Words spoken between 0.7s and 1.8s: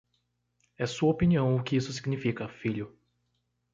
É sua opinião o que